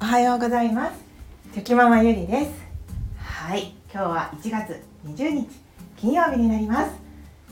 [0.00, 0.98] おはようございます。
[1.52, 2.50] チョキママゆりです。
[3.18, 5.48] はい今日は1月20日
[5.96, 6.92] 金曜日になります。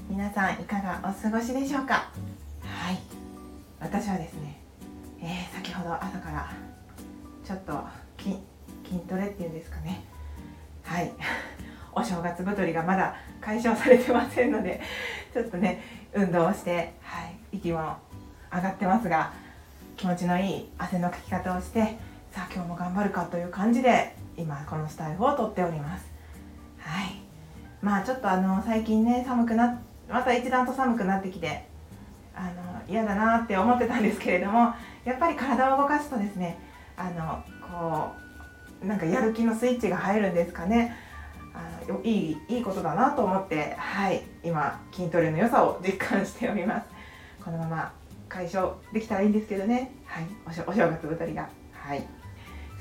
[0.09, 2.11] 皆さんいかがお過ごしでしょうか？
[2.63, 2.99] はい
[3.81, 4.61] 私はですね、
[5.21, 6.53] えー、先ほど朝から
[7.45, 7.73] ちょっと
[8.23, 8.37] 筋
[8.85, 10.03] 筋トレっていうんですかね。
[10.85, 11.13] はい
[11.93, 14.81] お正月太りがまだ解消されてませんので
[15.33, 15.83] ちょっとね
[16.15, 17.97] 運動をして、はい、息も
[18.53, 19.33] 上がってますが
[19.97, 21.99] 気持ちのいい汗のかき方をして
[22.39, 26.07] さあ今日も頑張るかという感じで今このスタイルをとっております。
[26.79, 27.21] はい。
[27.83, 31.67] まあちょっとあの最近ね寒くなまた一段と寒くなってきて
[32.37, 32.53] あの
[32.89, 34.73] 嫌だなって思ってたんですけれども
[35.05, 36.61] やっぱり体を動かすとですね
[36.97, 38.13] あのこ
[38.85, 40.95] うなんかやる気のスイッチが入るんですかね。
[41.53, 44.23] あのいいいいことだなと思ってはい。
[44.45, 46.87] 今筋トレの良さを実感しております。
[47.45, 47.93] このまま
[48.29, 49.91] 解消できたらいいんですけどね。
[50.07, 50.27] はい。
[50.47, 51.49] お正月太りが。
[51.73, 52.18] はい。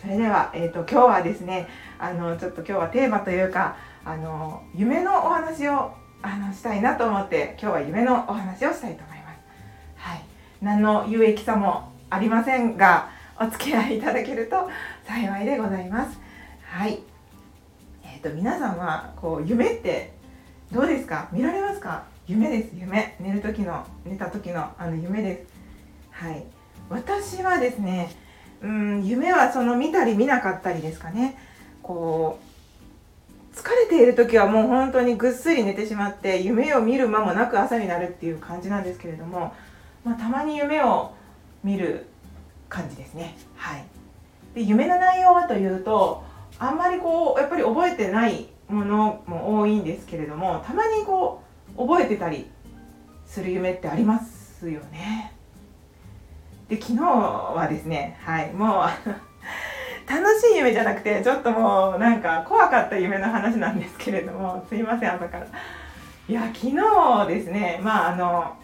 [0.01, 1.67] それでは、えーと、今日はですね
[1.97, 9.39] あのちょっと今日はテーマというかあの夢のお話をあのしたいなと思って今日は夢のお話をしたいと思います。
[9.95, 10.23] はい、
[10.61, 13.09] 何の有益さもありませんが
[13.39, 14.69] お付き合いいただけると
[15.05, 16.19] 幸いでございます。
[16.63, 16.99] はい。
[18.03, 20.13] えっ、ー、と皆さんはこう夢って
[20.71, 21.27] どうですか？
[21.31, 22.03] 見られますか？
[22.27, 23.15] 夢です夢。
[23.19, 25.47] 寝る時の寝た時のあの夢です。
[26.11, 26.43] はい。
[26.89, 28.26] 私はですね。
[28.61, 31.37] うん夢はその見たり見なかったりですかね。
[31.83, 39.53] こう疲れている時はもう本当にぐっすり寝てしまって夢を見る間もなく朝になるっていう感じなんですけれども、
[40.03, 41.13] まあ、たまに夢を
[41.63, 42.05] 見る
[42.69, 43.35] 感じですね。
[43.55, 43.85] はい。
[44.53, 46.23] で夢の内容はというと
[46.59, 51.41] あんまりこうやっぱり覚えてないものも多いんですけれどもたまにこ
[51.77, 52.49] う覚えてたり
[53.25, 55.36] する夢ってありますよね。
[56.69, 58.87] で昨日はですねはいもう
[60.09, 65.47] 楽しい夢じゃなくてちょっともうなんか怖かった夢の話なんですけれどもすいません朝から。
[66.29, 68.57] いや昨日ですねまああの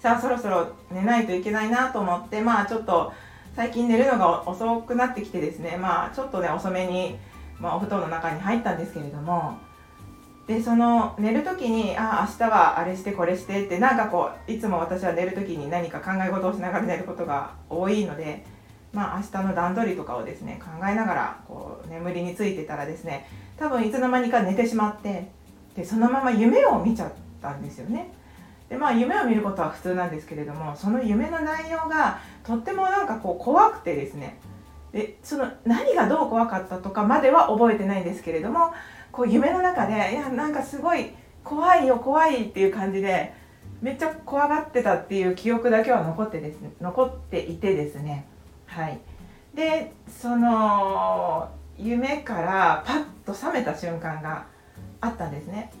[0.00, 3.12] さあそろそろ寝ないといけないなと思ってまあちょっと
[3.56, 7.16] 最近寝るのが遅くなってきてですねまあちょっとね遅めに、
[7.58, 9.56] まあ、お布団の中に入ったんですけれども
[10.46, 18.44] でその寝る時にあ明日はあれしてこれしてってなんかこういつも私は寝る時に何か考え事をしながら寝ることが多いので
[18.92, 25.30] まあ明日の段取りとかをですね考えながらこう眠りについてたらですね多分いつの間にか寝てしまって
[25.76, 28.12] でそのまま夢を見ちゃったんですよね。
[28.68, 34.38] でまあ夢を見ることは普通なんですけれどもその夢の内容がとってもなんかこう怖くてですね
[34.92, 38.72] でその何がどう怖かったとかまでは覚えてないんですけれども
[39.12, 41.10] こう夢の中でいやなんかすごい
[41.44, 43.34] 怖いよ怖いっていう感じで
[43.80, 48.26] めっちゃ怖がってたっていう記憶だけは残ってですね残っていてですね。
[48.66, 48.98] はい。
[49.54, 54.46] でその夢からパッと覚めた瞬間が
[55.00, 55.72] あったんですね。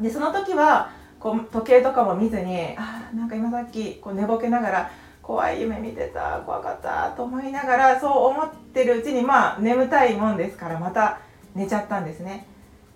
[0.00, 11.20] でその時はこう時計とかも見ずにあなんか今さっきこう寝ぼけながら怖い夢見てた怖かったと思いながらそう思ってるうちにまあ眠たいもんですからまた
[11.54, 12.46] 寝ちゃったんですね。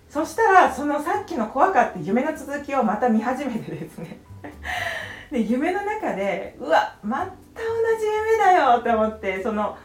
[0.09, 4.19] そしたらそのさっきの怖かった夢の続きをまた見始めてですね。
[5.31, 7.29] で夢の中でうわまた同
[7.99, 9.75] じ夢だよって思ってその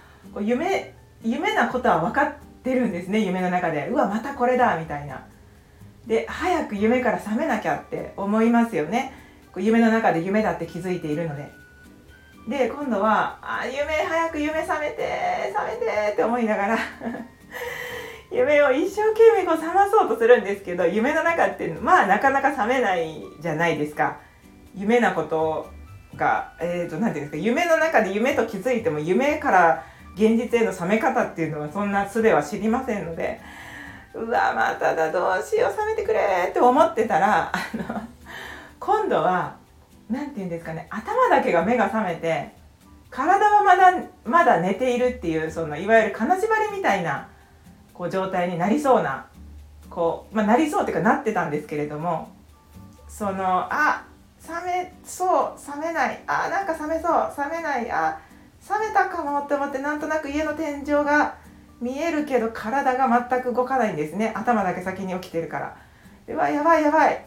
[0.41, 0.93] 夢
[1.23, 3.89] 夢なことは分かってるんですね夢の中で。
[3.89, 5.25] うわまたこれだみたいな。
[6.07, 9.15] で早く夢から覚めなきゃって思いますよね。
[9.57, 11.51] 夢の中で夢だって気づいているので。
[12.49, 16.79] で今度はあ夢早く夢覚めて覚めてって思いながら。
[18.31, 24.19] 夢を一生懸命こう覚まそうとするんですけど夢の中ってまあなかなか覚めないじゃないですか。
[24.75, 25.71] 夢なこと
[26.15, 29.85] がえっ、ー、と何て言うんですか夢の中で夢と気づいても夢から
[30.15, 33.41] 現実への覚め方っていうのはそんな素では知りませんので
[34.15, 38.03] うわまただどうしよう覚めてくれって思ってたら あの
[38.81, 39.57] 今度は
[40.11, 42.53] 何て言うんですかね頭だけが目が覚めて
[43.11, 43.93] 体はまだ
[44.25, 47.29] まだ寝ているっていうそのいわゆる金縛りみたいな
[47.99, 49.27] こう状態になりそうな
[49.91, 52.31] こう、まあ、なりそうっていうかなってたんですけれども
[53.09, 54.05] そのあ
[54.49, 58.21] 冷めそう冷めないあなんか冷めそう冷めないあ
[58.71, 61.35] 冷めたかもって思ってなんとなく家の天井が
[61.81, 64.33] 見えるけど体が全く動かないんですね。
[64.35, 65.77] 頭だけ先に起きてるから。
[66.27, 67.25] うわやばいやばい。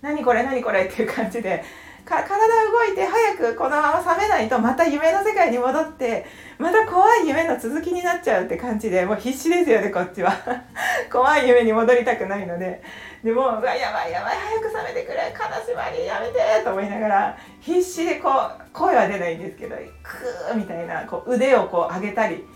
[0.00, 1.62] 何これ何これっていう感じで
[2.04, 2.36] 体
[2.70, 6.26] 動いて早くこのまま覚めないとまた夢の世界に戻って
[6.58, 10.32] また怖い夢の続きになっちゃうって感じでもう必死ですよねこっちは。
[11.10, 12.82] 怖い夢に戻りたくないので。
[13.24, 15.34] でもうわやばいやばい早く覚めてくれ。
[15.36, 22.46] 金縛りやめてと思いながら必死でこう声は出ないんですけどクーみたいなこう腕をこう上げたり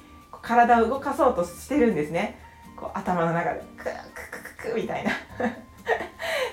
[0.43, 2.39] 体を動かそうとしてるんですね。
[2.77, 3.63] こう頭の中で。
[3.79, 5.11] クーククククみたいな。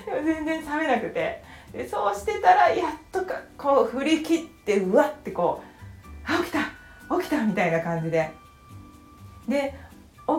[0.06, 1.55] でも全然覚めなくて。
[1.76, 6.60] でそうしてたらやっとかこう振り切ってうわってこうあ起きた
[7.18, 8.30] 起きたみたいな感じで。
[9.46, 9.74] で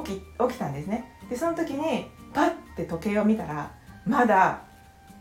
[0.03, 1.05] 起き起きたんですね。
[1.29, 3.71] でその時にパッて時計を見たら
[4.05, 4.61] まだ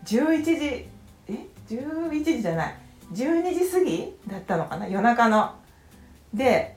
[0.05, 0.89] 11時
[1.29, 2.75] え11時じゃない。
[3.13, 5.55] 12時過ぎだったのかな夜中の。
[6.33, 6.77] で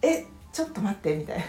[0.00, 1.44] えちょっと待ってみたいな。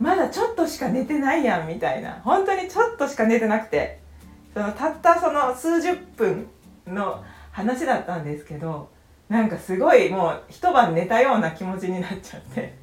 [0.00, 2.20] まだちょっとしか寝てないやんみたいな。
[2.24, 4.03] 本当にちょっとしか寝てなくて。
[4.54, 6.46] そのたったその数十分
[6.86, 8.88] の話だったんですけど
[9.28, 12.76] なんかすごいもう一晩寝たような気持ちになっちゃって。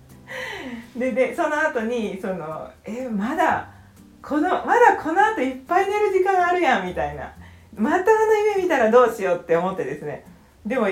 [0.96, 3.70] ででその後にそのえまだ
[4.22, 7.34] このまだこの後いっぱい寝る時間あるやんみたいな。
[7.76, 10.26] またあの夢見たらどうしようって思ってですね。
[10.66, 10.88] でも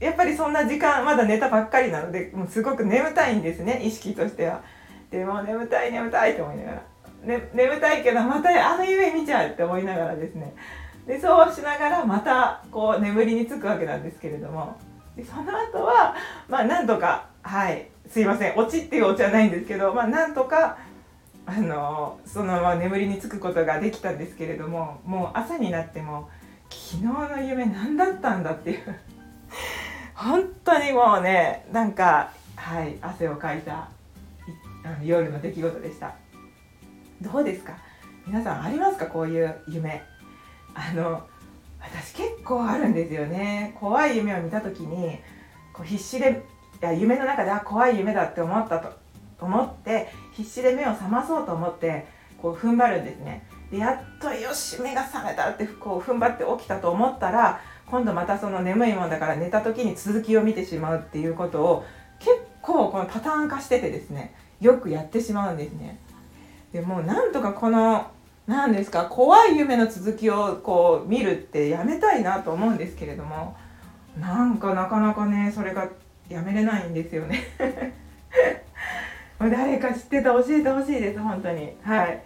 [0.00, 4.62] やっぱりそんな時間まだ寝たばっかりなのでもうすごく眠たいんですね意識としては。
[5.10, 6.82] でも眠たい眠たいと思いながら、
[7.22, 10.54] ね、眠たいけどまたあの夢見ちゃうって思いながらですね。
[11.06, 14.76] でそうしながらまたこう眠りにつくわけなんですけれども。
[15.16, 16.14] でその後は
[16.48, 20.78] まあなんとかはいすいませんオチっていうオチはないんですけどまあなんとか
[21.44, 26.28] あのそのまま眠りにつくことができたんですけれどももう朝になっても
[26.70, 28.94] 昨日の夢何だったんだっていう。
[30.14, 33.88] 本当にもうねなんかはい汗をかいた
[35.02, 36.14] 夜の出来事でした。
[37.20, 37.76] どうですか？
[38.26, 39.06] 皆さんありますか？
[39.06, 40.02] こういう夢。
[40.74, 41.26] あの
[41.80, 43.76] 私結構あるんですよね。
[43.80, 45.18] 怖い夢を見た時に
[45.72, 46.44] こう必死で
[46.80, 48.92] いや夢の中であ怖い夢だって思ったと
[49.40, 52.06] 思って必死で目を覚まそうと思って
[52.40, 53.44] こう踏ん張るんですね。
[53.70, 61.84] でやっとよし目が覚めたってこう踏ん張って起きたと思ったら今度またその眠いもんだから寝た時に続きを見てしまうっていうことを
[62.18, 62.30] 結
[62.62, 65.98] 構このパターン化しててですねよくやってしまうんですね。
[66.72, 68.10] でもなんとかこの
[68.46, 73.56] 何ですか怖い夢の続きをこう見るってやめたいなと思うんですけれども
[74.18, 75.88] なんかなかなかねそれが
[76.28, 77.44] やめれないんですよね。
[79.38, 81.76] 誰か知ってた教えてほしいです本当に。
[81.82, 82.22] はい。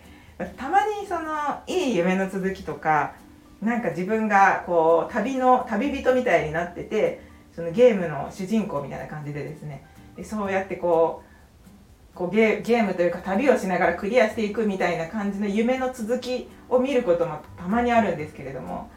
[0.57, 3.13] たまにそのいい夢の続きとか
[3.61, 7.21] なんか自分がこう旅の旅人みたいになってて
[7.55, 9.85] そのゲームの主人公みたいな感じでですね。
[10.17, 11.32] でそうやってこう
[12.15, 18.91] こうゲームというか旅をしながらクリアしていくみたいな感じの夢の続きを見ることもたまにあるんですけれども、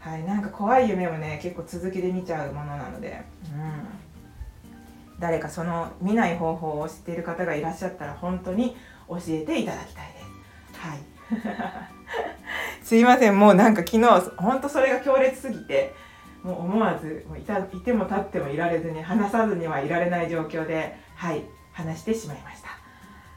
[0.00, 8.76] はい、なんか怖い夢もね結構続きで見ちゃうものなので、うん、誰かその見ない方法を知っている方がいらっしゃったら本当に
[9.08, 10.78] 教えていただきたいです。
[10.78, 10.98] はい。
[12.84, 14.04] すいませんもうなんか昨日
[14.36, 15.94] 本当それが強烈すぎて
[16.42, 21.42] もう思わずもういたいても立ってもいられずに話さずにはいられない状況ではい。
[21.72, 22.68] 話してしまいました。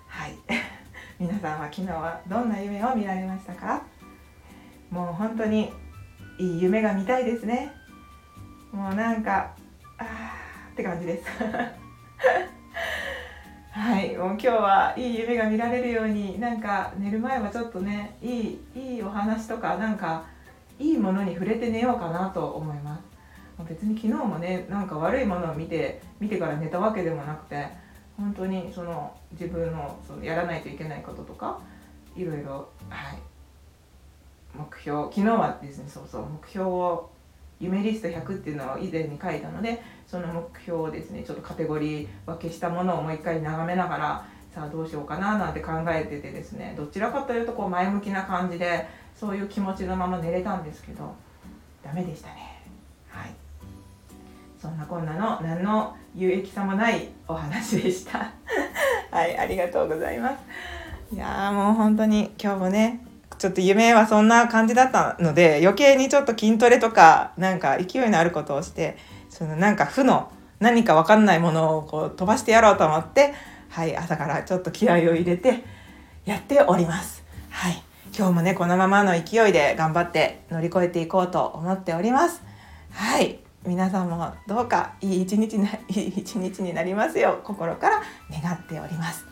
[0.07, 0.35] はい。
[1.19, 3.81] 皆さんは昨日はどんな夢を見られましたか？
[4.89, 5.71] もう本当に
[6.37, 7.71] いい夢が見たいですね。
[8.71, 9.51] もうなんか
[9.97, 11.25] あーって感じです。
[13.71, 14.15] はい。
[14.17, 20.23] もう今日はいい夢が見られるようになんか寝る前はちょっとねいいいいお話とかなんか
[20.79, 23.01] いいものに触れて寝ようかなと思います。
[23.69, 27.85] 別に昨日もねなんか悪いものを見て見てから寝たわけでもなくて
[28.17, 31.60] 本当にその自分のそのやらないといけないこととか
[32.15, 33.19] いろいろはい。
[34.57, 37.10] 目標昨日はですねそうそう目標を
[37.60, 51.13] 夢リスト100っていうのを以前に書いたのでその目標をですねちょっとカテゴリー分けしたものをもう一回眺めながらさあどうしようかななんて考えててですねどちらかというとこう前向きな感じでそういう気持ちのまま寝れたんですけど
[51.84, 52.54] ダメでしたね。
[54.65, 58.31] そんなこんなの何の有益さもないお話でした。
[59.12, 61.15] はいありがとうございます。
[61.15, 63.05] いやもう本当に今日もね
[63.38, 68.98] ちょっと夢はそんな感じだったので余計にちょっと筋トレとかなんか勢いのあることをして
[69.29, 73.36] そのなんか負の何か分かんないものをこう飛ばしてやろうと思って
[73.69, 75.63] はい朝からちょっと気合を入れて
[76.25, 77.24] やっております。
[77.51, 77.84] はい。
[78.17, 82.41] 今日もねこのままの勢いで頑張って乗り越えていこうと思っております。
[82.89, 83.44] はい。
[83.65, 89.25] 皆さんもどうかいい一日ないい一日になりますよう心から願っております。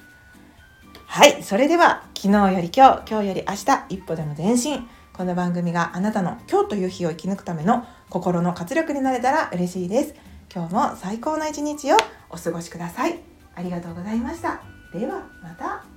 [1.06, 4.88] はいそれでは昨日より今日今日より明日一歩でも前進。
[5.14, 10.16] この番組があなたの今日という日を生き抜くための心の活力になれたら嬉しいです。
[10.52, 11.98] 今日も最高の一日を
[12.32, 13.20] お過ごしください。
[13.54, 14.62] ありがとうございました。
[14.92, 15.93] ではまた。